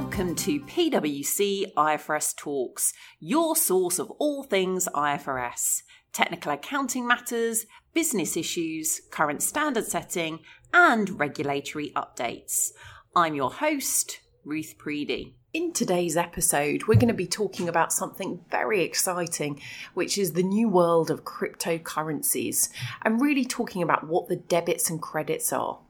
[0.00, 5.82] Welcome to PwC IFRS Talks, your source of all things IFRS
[6.12, 10.38] technical accounting matters, business issues, current standard setting,
[10.72, 12.70] and regulatory updates.
[13.16, 15.34] I'm your host, Ruth Preedy.
[15.52, 19.60] In today's episode, we're going to be talking about something very exciting,
[19.94, 22.68] which is the new world of cryptocurrencies,
[23.02, 25.80] and really talking about what the debits and credits are.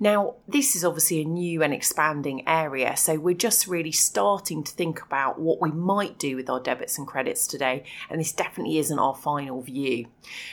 [0.00, 4.72] Now, this is obviously a new and expanding area, so we're just really starting to
[4.72, 8.78] think about what we might do with our debits and credits today, and this definitely
[8.78, 10.06] isn't our final view.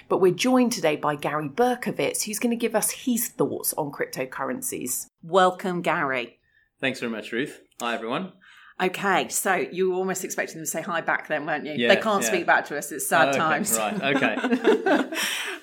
[0.09, 3.91] But we're joined today by Gary Berkowitz, who's going to give us his thoughts on
[3.91, 5.07] cryptocurrencies.
[5.23, 6.39] Welcome, Gary.
[6.81, 7.61] Thanks very much, Ruth.
[7.81, 8.33] Hi, everyone.
[8.81, 11.73] Okay, so you were almost expecting them to say hi back then, weren't you?
[11.77, 12.27] Yeah, they can't yeah.
[12.27, 12.91] speak back to us.
[12.91, 13.77] It's sad okay, times.
[13.77, 14.15] Right.
[14.15, 15.09] Okay.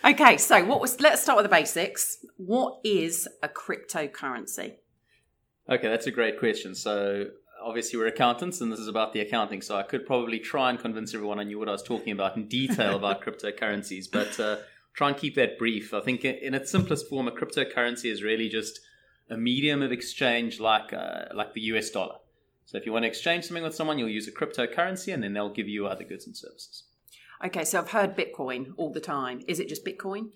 [0.12, 0.36] okay.
[0.38, 0.98] So, what was?
[0.98, 2.24] Let's start with the basics.
[2.38, 4.76] What is a cryptocurrency?
[5.68, 6.74] Okay, that's a great question.
[6.74, 7.26] So,
[7.62, 9.60] obviously, we're accountants, and this is about the accounting.
[9.60, 12.38] So, I could probably try and convince everyone I knew what I was talking about
[12.38, 14.56] in detail about cryptocurrencies, but uh,
[14.94, 15.92] try and keep that brief.
[15.92, 18.80] I think, in its simplest form, a cryptocurrency is really just
[19.28, 22.14] a medium of exchange, like uh, like the US dollar.
[22.72, 25.34] So if you want to exchange something with someone, you'll use a cryptocurrency and then
[25.34, 26.84] they'll give you other goods and services.
[27.44, 29.42] Okay, so I've heard Bitcoin all the time.
[29.46, 30.30] Is it just Bitcoin?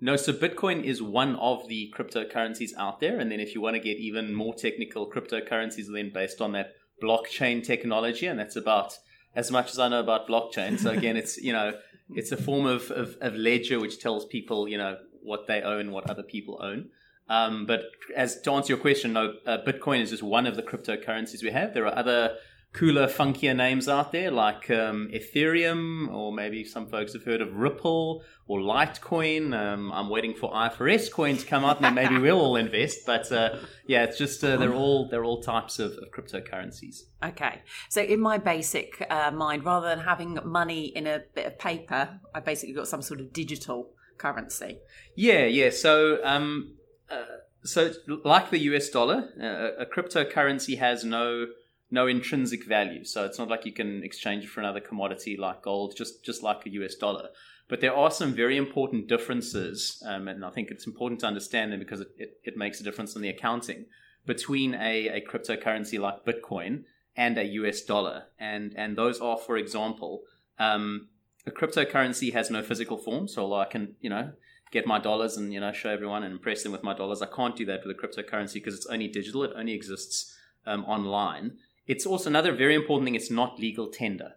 [0.00, 3.20] No, so Bitcoin is one of the cryptocurrencies out there.
[3.20, 6.52] And then if you want to get even more technical, cryptocurrencies are then based on
[6.52, 8.26] that blockchain technology.
[8.26, 8.94] And that's about
[9.34, 10.78] as much as I know about blockchain.
[10.78, 11.74] So again, it's, you know,
[12.08, 15.90] it's a form of, of, of ledger which tells people, you know, what they own,
[15.92, 16.88] what other people own.
[17.28, 17.82] Um, but
[18.14, 21.50] as to answer your question, no, uh, Bitcoin is just one of the cryptocurrencies we
[21.50, 21.74] have.
[21.74, 22.36] There are other
[22.76, 27.56] cooler, funkier names out there like um, Ethereum, or maybe some folks have heard of
[27.56, 29.58] Ripple or Litecoin.
[29.58, 33.06] Um, I'm waiting for IFRS coin to come out, and then maybe we'll all invest.
[33.06, 37.04] But uh, yeah, it's just uh, they're all they're all types of, of cryptocurrencies.
[37.24, 41.58] Okay, so in my basic uh, mind, rather than having money in a bit of
[41.58, 44.80] paper, I basically got some sort of digital currency.
[45.14, 45.70] Yeah, yeah.
[45.70, 46.76] So um,
[47.10, 47.24] uh,
[47.64, 47.92] so,
[48.24, 51.46] like the US dollar, uh, a cryptocurrency has no
[51.90, 53.04] no intrinsic value.
[53.04, 56.42] So it's not like you can exchange it for another commodity like gold, just just
[56.42, 57.28] like a US dollar.
[57.68, 61.72] But there are some very important differences, um, and I think it's important to understand
[61.72, 63.86] them because it, it, it makes a difference in the accounting
[64.24, 66.84] between a, a cryptocurrency like Bitcoin
[67.16, 68.24] and a US dollar.
[68.38, 70.22] And and those are, for example,
[70.58, 71.08] um,
[71.46, 73.28] a cryptocurrency has no physical form.
[73.28, 74.32] So I can, you know,
[74.70, 77.22] get my dollars and you know show everyone and impress them with my dollars.
[77.22, 79.44] I can't do that with a cryptocurrency because it's only digital.
[79.44, 81.58] It only exists um, online.
[81.86, 83.14] It's also another very important thing.
[83.14, 84.34] It's not legal tender,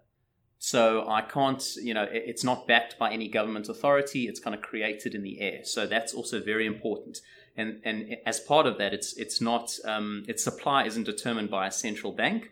[0.59, 1.63] so I can't.
[1.81, 4.27] You know, it's not backed by any government authority.
[4.27, 5.63] It's kind of created in the air.
[5.63, 7.21] So that's also very important.
[7.57, 11.67] And and as part of that, it's it's not um, its supply isn't determined by
[11.67, 12.51] a central bank,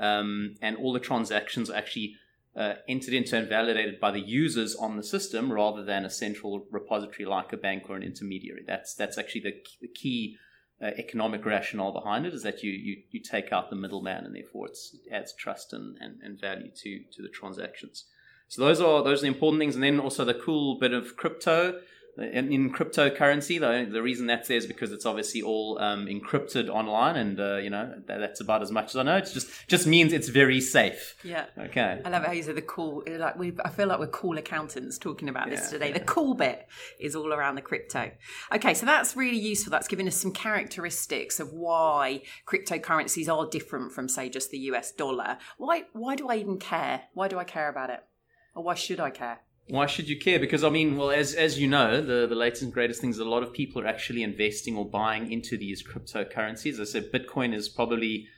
[0.00, 2.16] um, and all the transactions are actually
[2.58, 6.66] uh, entered into and validated by the users on the system rather than a central
[6.72, 8.64] repository like a bank or an intermediary.
[8.66, 10.36] That's that's actually the, the key
[10.82, 14.34] uh, economic rationale behind it is that you, you you take out the middleman and
[14.34, 14.76] therefore it
[15.12, 18.06] adds trust and, and, and value to to the transactions.
[18.48, 21.16] So those are those are the important things, and then also the cool bit of
[21.16, 21.80] crypto
[22.18, 26.68] in, in cryptocurrency, the, the reason that's there is because it's obviously all um, encrypted
[26.68, 29.16] online, and uh, you know that, that's about as much as I know.
[29.16, 31.16] It just just means it's very safe.
[31.24, 31.46] Yeah.
[31.56, 32.00] Okay.
[32.04, 33.02] I love how you say the cool.
[33.06, 35.88] Like we, I feel like we're cool accountants talking about this yeah, today.
[35.88, 35.98] Yeah.
[35.98, 36.66] The cool bit
[36.98, 38.10] is all around the crypto.
[38.52, 39.70] Okay, so that's really useful.
[39.70, 44.92] That's giving us some characteristics of why cryptocurrencies are different from, say, just the US
[44.92, 45.38] dollar.
[45.56, 45.84] Why?
[45.92, 47.02] Why do I even care?
[47.14, 48.00] Why do I care about it?
[48.54, 49.40] Or why should I care?
[49.68, 50.38] Why should you care?
[50.38, 53.24] Because I mean, well, as as you know, the the latest and greatest things, a
[53.24, 56.80] lot of people are actually investing or buying into these cryptocurrencies.
[56.80, 58.28] I said Bitcoin is probably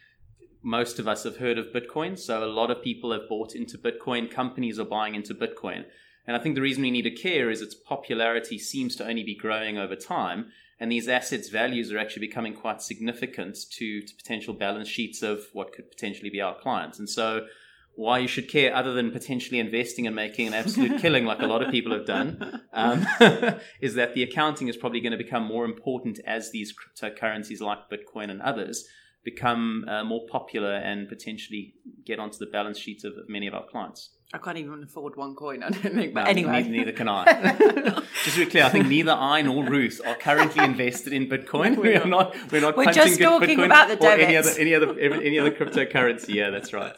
[0.62, 3.78] most of us have heard of Bitcoin, so a lot of people have bought into
[3.78, 4.30] Bitcoin.
[4.30, 5.84] Companies are buying into Bitcoin,
[6.27, 9.22] and I think the reason we need to care is its popularity seems to only
[9.22, 14.15] be growing over time, and these assets' values are actually becoming quite significant to, to
[14.16, 17.47] potential balance sheets of what could potentially be our clients, and so
[17.95, 21.47] why you should care other than potentially investing and making an absolute killing like a
[21.47, 23.07] lot of people have done um,
[23.81, 27.78] is that the accounting is probably going to become more important as these cryptocurrencies like
[27.91, 28.87] bitcoin and others
[29.22, 31.75] become uh, more popular and potentially
[32.07, 35.34] get onto the balance sheets of, many of our clients I can't even afford one
[35.34, 36.15] coin, I don't think.
[36.15, 37.25] But no, anyway, neither, neither, can I.
[38.22, 41.75] just to be clear, I think neither I nor Ruth are currently invested in Bitcoin.
[41.75, 42.36] No, we are not.
[42.53, 42.77] We're not.
[42.77, 44.57] We're just talking Bitcoin about the debits.
[44.57, 46.34] Any other, any other, any other cryptocurrency.
[46.34, 46.95] Yeah, that's right.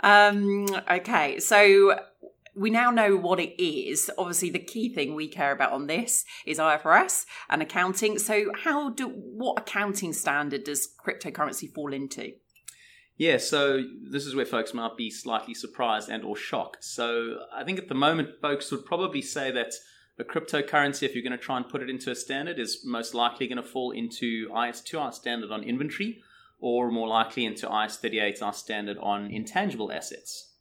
[0.00, 1.98] Um, okay, so
[2.54, 4.10] we now know what it is.
[4.16, 8.18] Obviously, the key thing we care about on this is IFRS and accounting.
[8.18, 12.32] So, how do what accounting standard does cryptocurrency fall into?
[13.18, 16.84] Yeah, so this is where folks might be slightly surprised and or shocked.
[16.84, 19.72] So I think at the moment, folks would probably say that
[20.18, 23.14] a cryptocurrency, if you're going to try and put it into a standard, is most
[23.14, 26.22] likely going to fall into IAS2, our standard on inventory,
[26.58, 30.52] or more likely into IAS38, our standard on intangible assets.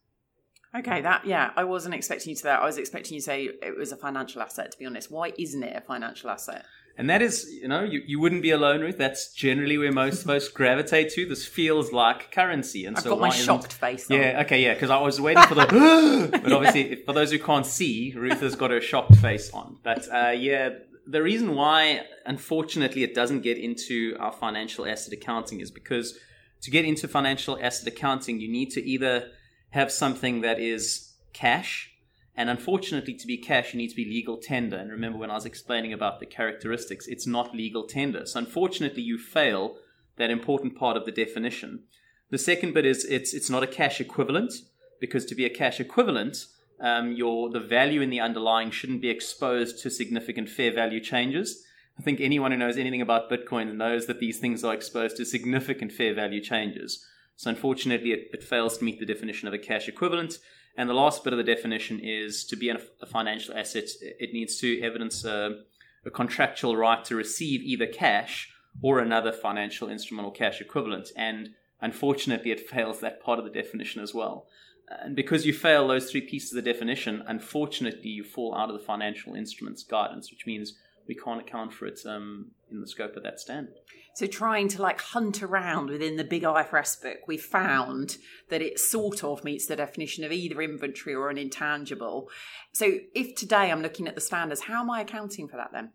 [0.77, 2.61] Okay, that yeah, I wasn't expecting you to that.
[2.61, 4.71] I was expecting you to say it was a financial asset.
[4.71, 6.65] To be honest, why isn't it a financial asset?
[6.97, 8.97] And that is, you know, you, you wouldn't be alone with.
[8.97, 11.25] That's generally where most folks gravitate to.
[11.25, 14.09] This feels like currency, and I've so got my shocked face.
[14.09, 14.17] on.
[14.17, 16.29] Yeah, okay, yeah, because I was waiting for the.
[16.43, 19.77] but obviously, for those who can't see, Ruth has got her shocked face on.
[19.83, 20.69] But uh, yeah,
[21.07, 26.17] the reason why, unfortunately, it doesn't get into our financial asset accounting is because
[26.61, 29.29] to get into financial asset accounting, you need to either
[29.69, 31.91] have something that is cash.
[32.35, 34.77] And unfortunately, to be cash, you need to be legal tender.
[34.77, 38.25] And remember, when I was explaining about the characteristics, it's not legal tender.
[38.25, 39.77] So unfortunately, you fail
[40.17, 41.83] that important part of the definition.
[42.31, 44.53] The second bit is it's it's not a cash equivalent
[44.99, 46.47] because to be a cash equivalent,
[46.79, 51.63] um, your the value in the underlying shouldn't be exposed to significant fair value changes.
[51.97, 55.25] I think anyone who knows anything about Bitcoin knows that these things are exposed to
[55.25, 57.05] significant fair value changes.
[57.37, 60.39] So unfortunately, it, it fails to meet the definition of a cash equivalent.
[60.77, 64.57] And the last bit of the definition is to be a, financial asset, it needs
[64.57, 65.61] to evidence a,
[66.05, 68.51] a contractual right to receive either cash
[68.81, 71.09] or another financial instrument or cash equivalent.
[71.15, 71.51] And
[71.81, 74.47] unfortunately, it fails that part of the definition as well.
[74.87, 78.77] And because you fail those three pieces of the definition, unfortunately, you fall out of
[78.77, 80.73] the financial instruments guidance, which means
[81.07, 83.73] we can't account for it um, in the scope of that standard.
[84.15, 88.17] So trying to like hunt around within the big IFRS book, we found
[88.49, 92.29] that it sort of meets the definition of either inventory or an intangible.
[92.71, 95.91] So if today I'm looking at the standards, how am I accounting for that then?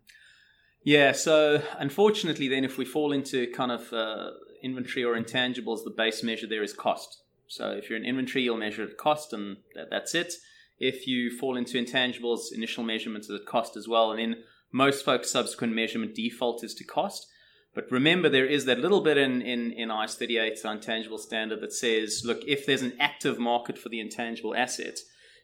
[0.83, 4.31] Yeah, so unfortunately, then if we fall into kind of uh,
[4.63, 7.21] inventory or intangibles, the base measure there is cost.
[7.47, 10.33] So if you're in inventory, you'll measure at cost, and that, that's it.
[10.79, 15.03] If you fall into intangibles, initial measurements is at cost as well, and then most
[15.03, 17.27] folks' subsequent measurement default is to cost.
[17.73, 21.61] But remember, there is that little bit in, in, in IAS 38, the intangible standard,
[21.61, 24.99] that says, look, if there's an active market for the intangible asset,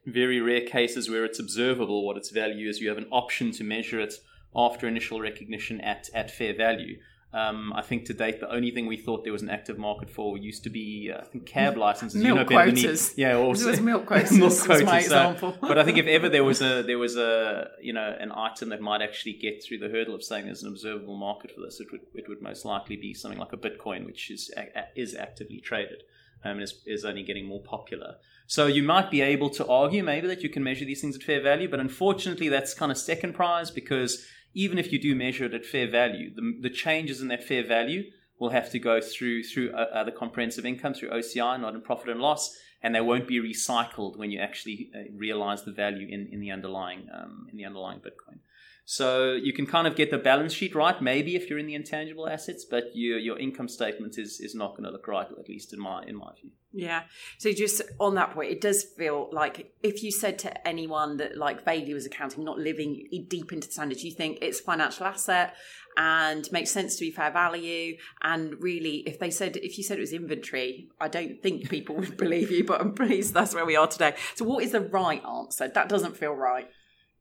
[0.05, 3.63] very rare cases where it's observable what its value is, you have an option to
[3.63, 4.13] measure it
[4.55, 6.97] after initial recognition at, at fair value.
[7.33, 10.09] Um, I think to date, the only thing we thought there was an active market
[10.09, 12.23] for used to be, uh, I think, cab licenses.
[12.23, 12.81] Milk you know better than me.
[12.83, 13.13] quotas.
[13.17, 15.57] Yeah, It also was milk quotas, milk was my quotas, so- example.
[15.61, 18.69] but I think if ever there was a there was a you know an item
[18.69, 21.79] that might actually get through the hurdle of saying there's an observable market for this,
[21.81, 25.13] it would it would most likely be something like a Bitcoin, which is a- is
[25.13, 26.03] actively traded
[26.45, 28.15] um, and is, is only getting more popular.
[28.47, 31.23] So you might be able to argue maybe that you can measure these things at
[31.23, 34.25] fair value, but unfortunately that's kind of second prize because
[34.57, 37.63] even if you do measure it at fair value, the, the changes in that fair
[37.63, 38.03] value
[38.39, 42.09] will have to go through through uh, other comprehensive income through OCI, not in profit
[42.09, 46.29] and loss, and they won't be recycled when you actually uh, realize the value in,
[46.31, 48.39] in the underlying um, in the underlying Bitcoin.
[48.85, 51.75] So you can kind of get the balance sheet right, maybe if you're in the
[51.75, 55.49] intangible assets, but your your income statement is is not going to look right, at
[55.49, 56.51] least in my in my view.
[56.71, 57.03] Yeah.
[57.37, 61.35] So just on that point, it does feel like if you said to anyone that
[61.35, 65.55] like vaguely was accounting, not living deep into the standards, you think it's financial asset
[65.97, 67.97] and makes sense to be fair value.
[68.21, 71.95] And really, if they said if you said it was inventory, I don't think people
[71.95, 72.63] would believe you.
[72.63, 74.15] But I'm pleased that's where we are today.
[74.35, 75.67] So what is the right answer?
[75.67, 76.69] That doesn't feel right.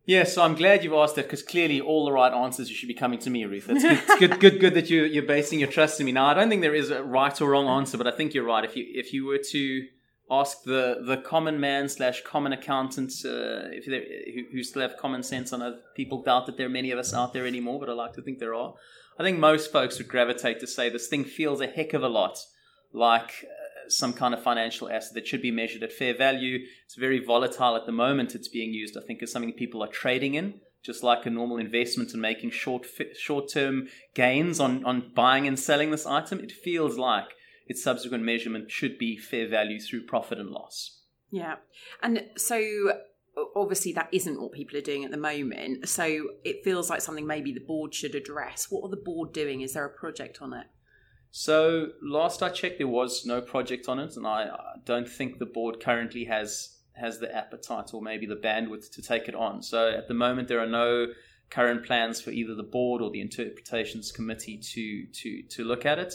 [0.07, 2.87] Yeah, so I'm glad you've asked that because clearly all the right answers you should
[2.87, 3.67] be coming to me, Ruth.
[3.67, 6.13] That's good, it's good, good, good that you you're basing your trust in me.
[6.13, 8.45] Now, I don't think there is a right or wrong answer, but I think you're
[8.45, 8.65] right.
[8.65, 9.87] If you if you were to
[10.31, 15.25] ask the the common man slash common accountant, uh, if who, who still have common
[15.25, 17.91] sense, I know people doubt that there are many of us out there anymore, but
[17.91, 18.75] I like to think there are.
[19.19, 22.09] I think most folks would gravitate to say this thing feels a heck of a
[22.09, 22.39] lot
[22.93, 23.45] like
[23.93, 26.59] some kind of financial asset that should be measured at fair value.
[26.85, 28.35] It's very volatile at the moment.
[28.35, 31.59] It's being used, I think, as something people are trading in, just like a normal
[31.59, 32.87] investment and making short
[33.19, 36.41] short term gains on on buying and selling this item.
[36.41, 37.29] It feels like
[37.67, 41.03] its subsequent measurement should be fair value through profit and loss.
[41.31, 41.57] Yeah.
[42.03, 42.63] And so
[43.55, 45.89] obviously that isn't what people are doing at the moment.
[45.89, 48.69] So it feels like something maybe the board should address.
[48.71, 49.61] What are the board doing?
[49.61, 50.67] Is there a project on it?
[51.31, 54.49] So last I checked, there was no project on it, and I
[54.85, 59.29] don't think the board currently has has the appetite or maybe the bandwidth to take
[59.29, 59.63] it on.
[59.63, 61.09] So at the moment, there are no
[61.51, 65.99] current plans for either the board or the interpretations committee to to to look at
[65.99, 66.15] it.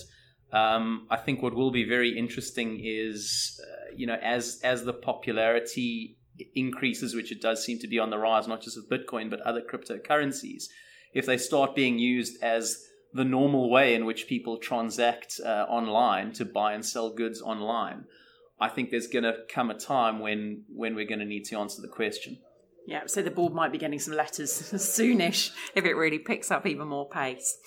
[0.51, 4.93] Um, I think what will be very interesting is, uh, you know, as as the
[4.93, 6.17] popularity
[6.55, 9.39] increases, which it does seem to be on the rise, not just with Bitcoin but
[9.41, 10.65] other cryptocurrencies,
[11.13, 16.31] if they start being used as the normal way in which people transact uh, online
[16.33, 18.05] to buy and sell goods online.
[18.59, 21.57] I think there's going to come a time when when we're going to need to
[21.57, 22.39] answer the question.
[22.87, 26.65] Yeah, so the board might be getting some letters soonish if it really picks up
[26.65, 27.57] even more pace.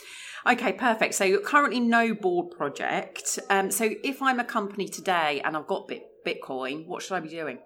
[0.46, 1.14] Okay, perfect.
[1.14, 3.38] So currently no board project.
[3.48, 5.90] Um, so if I'm a company today and I've got
[6.26, 7.58] Bitcoin, what should I be doing?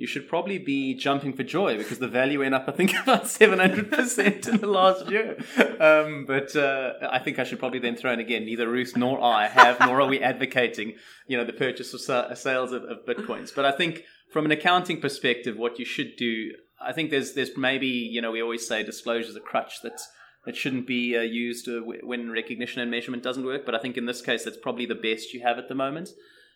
[0.00, 3.24] You should probably be jumping for joy because the value went up, I think, about
[3.24, 5.36] 700% in the last year.
[5.78, 9.22] Um, but uh, I think I should probably then throw in again, neither Ruth nor
[9.22, 10.94] I have, nor are we advocating,
[11.26, 11.98] you know, the purchase or
[12.34, 13.54] sales of, of Bitcoins.
[13.54, 17.54] But I think from an accounting perspective, what you should do, I think there's, there's
[17.58, 20.00] maybe, you know, we always say disclosure is a crutch that
[20.46, 23.66] that shouldn't be uh, used uh, when recognition and measurement doesn't work.
[23.66, 26.08] But I think in this case, that's probably the best you have at the moment.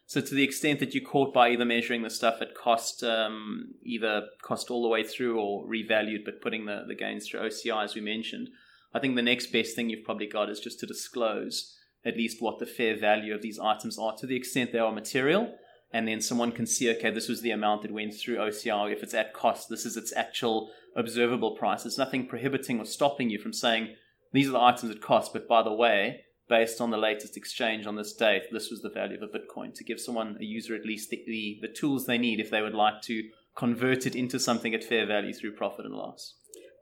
[0.07, 3.75] So to the extent that you're caught by either measuring the stuff at cost, um,
[3.83, 7.85] either cost all the way through or revalued, but putting the, the gains through OCI,
[7.85, 8.49] as we mentioned,
[8.93, 12.43] I think the next best thing you've probably got is just to disclose at least
[12.43, 15.55] what the fair value of these items are to the extent they are material.
[15.91, 18.93] And then someone can see, okay, this was the amount that went through OCI.
[18.93, 21.85] If it's at cost, this is its actual observable price.
[21.85, 23.95] There's nothing prohibiting or stopping you from saying,
[24.33, 27.87] these are the items at cost, but by the way, based on the latest exchange
[27.87, 30.75] on this date, this was the value of a Bitcoin to give someone, a user,
[30.75, 34.15] at least the, the, the tools they need if they would like to convert it
[34.15, 36.35] into something at fair value through profit and loss.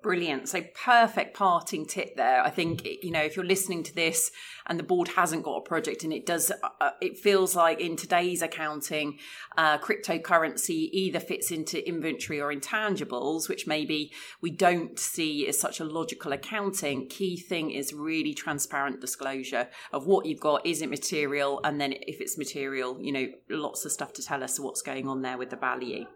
[0.02, 0.49] Brilliant.
[0.49, 2.42] So, perfect parting tip there.
[2.42, 4.32] I think, you know, if you're listening to this
[4.66, 7.78] and the board hasn't got a project and it does, uh, uh, it feels like
[7.78, 9.18] in today's accounting,
[9.56, 15.78] uh, cryptocurrency either fits into inventory or intangibles, which maybe we don't see as such
[15.78, 17.06] a logical accounting.
[17.06, 20.66] Key thing is really transparent disclosure of what you've got.
[20.66, 21.61] Is it material?
[21.62, 25.06] And then if it's material, you know, lots of stuff to tell us what's going
[25.06, 26.06] on there with the value.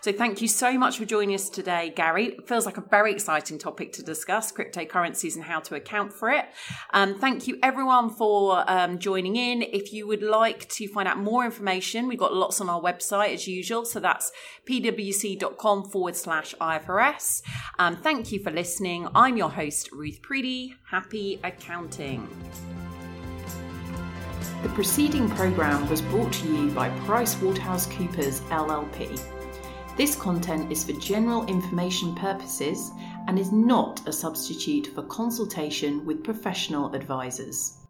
[0.00, 2.26] So, thank you so much for joining us today, Gary.
[2.26, 6.12] It feels like a very exciting exciting topic to discuss cryptocurrencies and how to account
[6.12, 6.44] for it.
[6.92, 9.62] Um, thank you everyone for um, joining in.
[9.62, 13.34] If you would like to find out more information, we've got lots on our website
[13.34, 13.84] as usual.
[13.86, 14.30] So that's
[14.68, 17.42] pwc.com forward slash IFRS.
[17.80, 19.08] Um, thank you for listening.
[19.16, 20.74] I'm your host, Ruth Preedy.
[20.88, 22.28] Happy accounting.
[24.62, 29.34] The preceding programme was brought to you by PricewaterhouseCoopers LLP.
[29.96, 32.90] This content is for general information purposes
[33.26, 37.83] and is not a substitute for consultation with professional advisors.